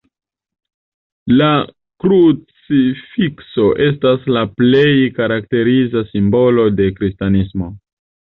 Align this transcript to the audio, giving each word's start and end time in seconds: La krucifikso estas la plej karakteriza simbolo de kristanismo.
La 1.41 1.49
krucifikso 2.03 3.67
estas 3.87 4.25
la 4.37 4.43
plej 4.61 4.87
karakteriza 5.19 6.03
simbolo 6.13 6.65
de 6.81 6.89
kristanismo. 6.97 7.69